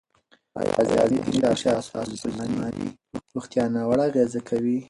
[0.59, 2.87] آیا ذهني فشار ستاسو پر جسماني
[3.33, 4.77] روغتیا ناوړه اغېزه کوي؟